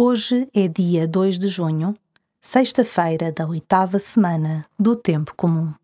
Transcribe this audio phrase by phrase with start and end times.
[0.00, 1.92] Hoje é dia 2 de junho,
[2.40, 5.74] sexta-feira da oitava semana do Tempo Comum.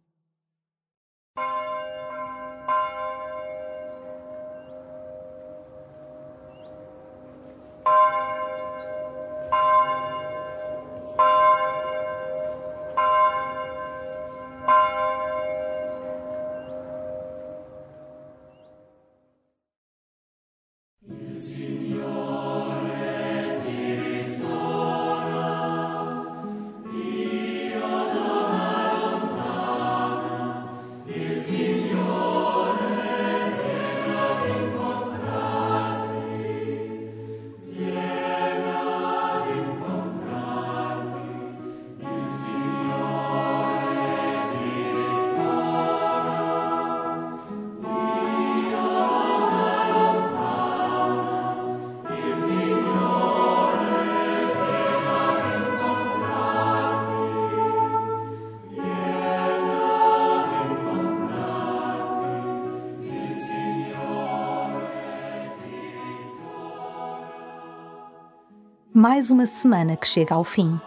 [68.96, 70.80] Mais uma semana que chega ao fim.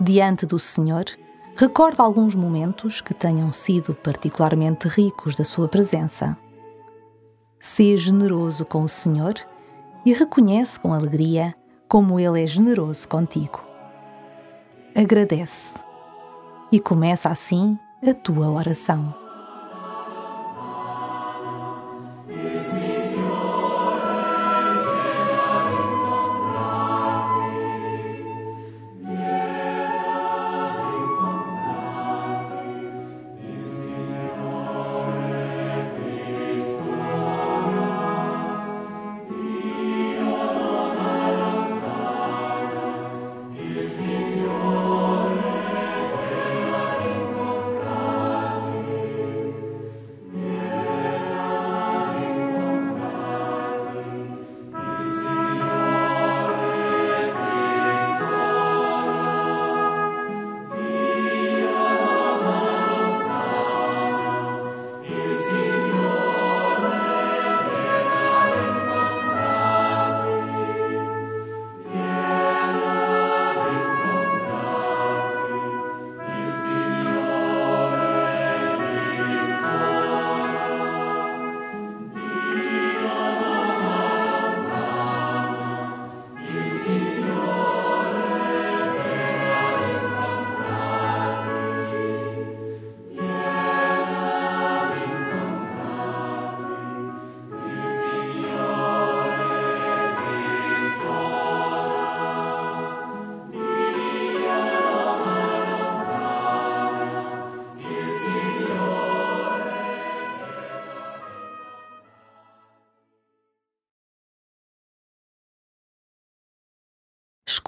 [0.00, 1.04] Diante do Senhor,
[1.54, 6.36] recorda alguns momentos que tenham sido particularmente ricos da sua presença.
[7.60, 9.34] Sê generoso com o Senhor
[10.04, 11.54] e reconhece com alegria
[11.88, 13.62] como Ele é generoso contigo.
[14.92, 15.78] Agradece
[16.72, 19.21] e começa assim a tua oração.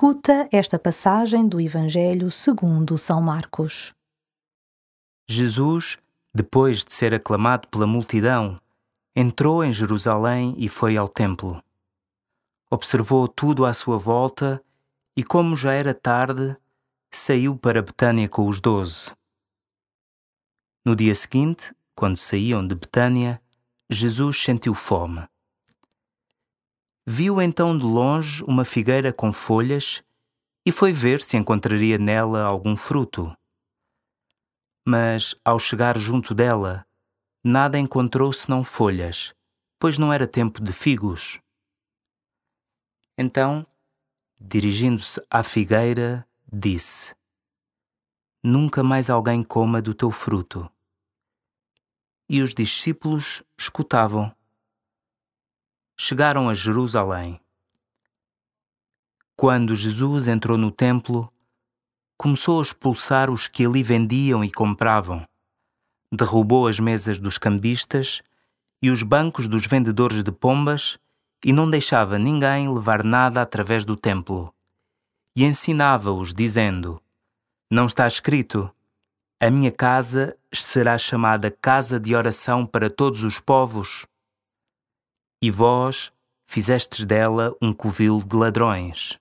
[0.05, 3.95] Escuta esta passagem do Evangelho segundo São Marcos.
[5.27, 5.97] Jesus,
[6.35, 8.61] depois de ser aclamado pela multidão,
[9.17, 11.65] entrou em Jerusalém e foi ao templo.
[12.71, 14.63] Observou tudo à sua volta
[15.17, 16.55] e, como já era tarde,
[17.11, 19.11] saiu para Betânia com os doze.
[20.85, 23.41] No dia seguinte, quando saíam de Betânia,
[23.89, 25.27] Jesus sentiu fome.
[27.07, 30.03] Viu então de longe uma figueira com folhas
[30.65, 33.37] e foi ver se encontraria nela algum fruto.
[34.87, 36.87] Mas, ao chegar junto dela,
[37.43, 39.35] nada encontrou senão folhas,
[39.79, 41.41] pois não era tempo de figos.
[43.19, 43.67] Então,
[44.41, 47.15] dirigindo-se à figueira, disse:
[48.43, 50.71] Nunca mais alguém coma do teu fruto.
[52.27, 54.35] E os discípulos escutavam
[55.97, 57.41] chegaram a Jerusalém.
[59.37, 61.33] Quando Jesus entrou no templo,
[62.17, 65.27] começou a expulsar os que ali vendiam e compravam.
[66.11, 68.23] Derrubou as mesas dos cambistas
[68.81, 70.99] e os bancos dos vendedores de pombas
[71.45, 74.53] e não deixava ninguém levar nada através do templo.
[75.37, 77.01] E ensinava-os, dizendo:
[77.71, 78.71] Não está escrito:
[79.41, 84.07] A minha casa será chamada casa de oração para todos os povos?
[85.45, 86.11] E vós
[86.47, 89.19] fizestes dela um covil de ladrões.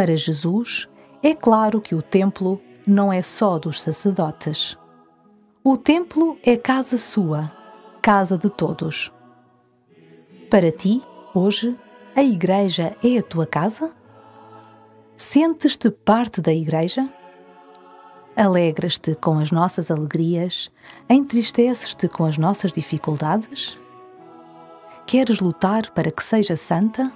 [0.00, 0.88] Para Jesus,
[1.22, 4.74] é claro que o templo não é só dos sacerdotes.
[5.62, 7.52] O templo é casa sua,
[8.00, 9.12] casa de todos.
[10.50, 11.02] Para ti,
[11.34, 11.76] hoje,
[12.16, 13.92] a igreja é a tua casa?
[15.18, 17.06] Sentes-te parte da igreja?
[18.34, 20.72] Alegras-te com as nossas alegrias?
[21.10, 23.74] Entristeces-te com as nossas dificuldades?
[25.06, 27.12] Queres lutar para que seja santa?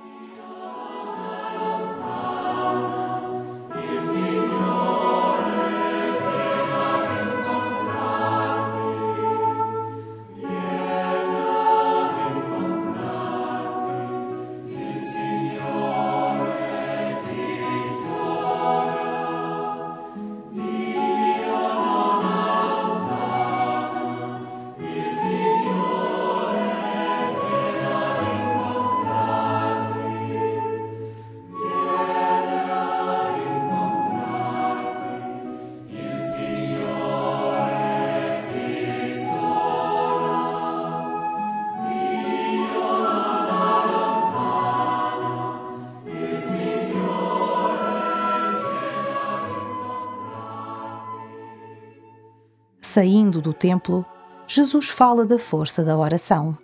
[52.95, 54.07] Saindo do templo,
[54.47, 56.57] Jesus fala da força da oração.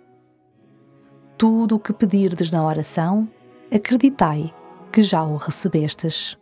[1.37, 3.27] Tudo o que pedirdes na oração,
[3.69, 4.55] acreditai
[4.93, 6.37] que já o recebestes,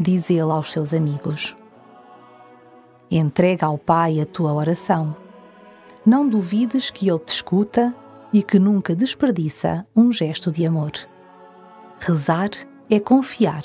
[0.00, 1.54] diz ele aos seus amigos.
[3.08, 5.14] Entrega ao Pai a tua oração.
[6.04, 7.94] Não duvides que Ele te escuta
[8.32, 10.90] e que nunca desperdiça um gesto de amor.
[12.00, 12.50] Rezar
[12.90, 13.62] é confiar,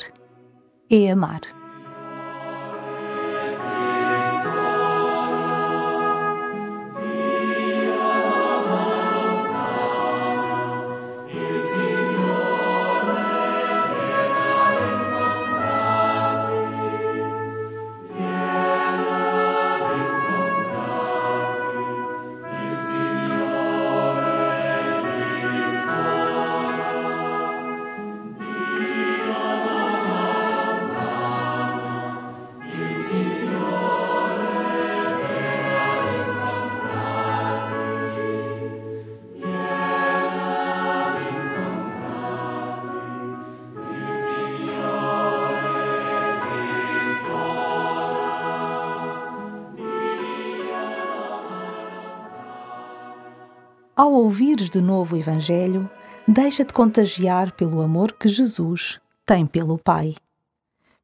[0.87, 1.60] é amar.
[54.01, 55.87] Ao ouvires de novo o Evangelho,
[56.27, 60.15] deixa-te contagiar pelo amor que Jesus tem pelo Pai,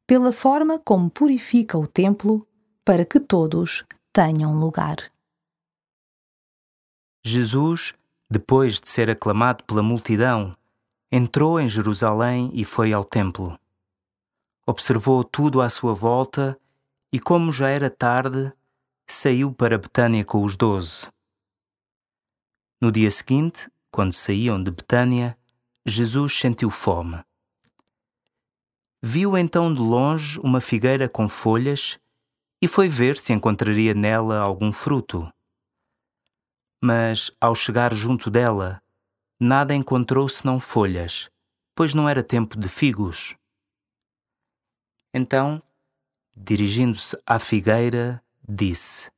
[0.04, 2.44] pela forma como purifica o templo
[2.84, 4.96] para que todos tenham lugar.
[7.24, 7.94] Jesus,
[8.28, 10.52] depois de ser aclamado pela multidão,
[11.08, 13.56] entrou em Jerusalém e foi ao templo.
[14.66, 16.58] Observou tudo à sua volta
[17.12, 18.52] e, como já era tarde,
[19.06, 21.06] saiu para Betânia com os doze.
[22.80, 25.36] No dia seguinte, quando saíam de Betânia,
[25.84, 27.20] Jesus sentiu fome.
[29.02, 31.98] Viu então de longe uma figueira com folhas
[32.62, 35.28] e foi ver se encontraria nela algum fruto.
[36.80, 38.80] Mas, ao chegar junto dela,
[39.40, 41.28] nada encontrou senão folhas,
[41.74, 43.36] pois não era tempo de figos.
[45.12, 45.60] Então,
[46.36, 49.10] dirigindo-se à figueira, disse: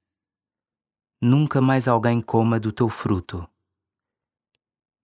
[1.20, 3.48] Nunca mais alguém coma do teu fruto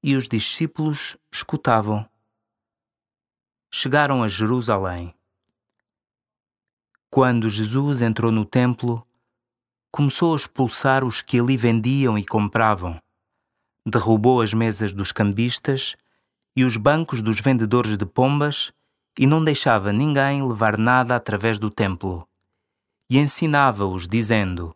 [0.07, 2.09] e os discípulos escutavam.
[3.69, 5.13] Chegaram a Jerusalém.
[7.11, 9.05] Quando Jesus entrou no templo,
[9.91, 13.01] começou a expulsar os que ali vendiam e compravam.
[13.85, 15.97] Derrubou as mesas dos cambistas
[16.55, 18.73] e os bancos dos vendedores de pombas
[19.19, 22.29] e não deixava ninguém levar nada através do templo.
[23.11, 24.73] E ensinava-os, dizendo: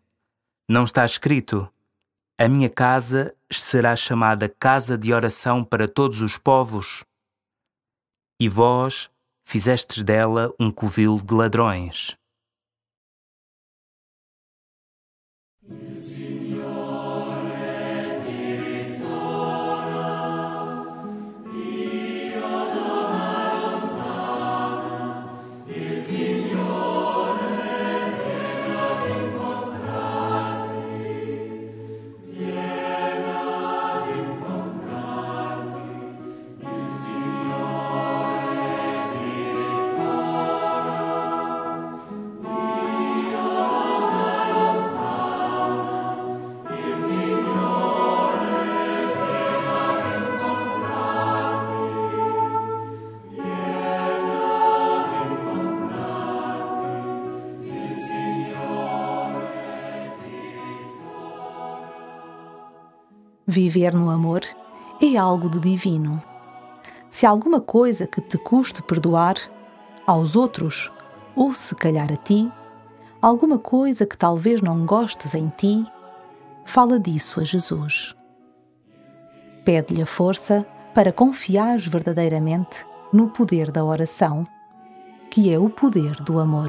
[0.73, 1.69] não está escrito:
[2.39, 7.03] A minha casa será chamada casa de oração para todos os povos,
[8.41, 9.11] e vós
[9.45, 12.17] fizestes dela um covil de ladrões.
[15.99, 19.40] Signore, é ti restauri.
[63.51, 64.43] Viver no amor
[65.03, 66.23] é algo de divino.
[67.11, 69.35] Se alguma coisa que te custe perdoar
[70.07, 70.89] aos outros,
[71.35, 72.49] ou se calhar a ti,
[73.21, 75.85] alguma coisa que talvez não gostes em ti,
[76.65, 78.15] fala disso a Jesus.
[79.65, 80.65] Pede-lhe a força
[80.95, 84.45] para confiar verdadeiramente no poder da oração,
[85.29, 86.69] que é o poder do amor.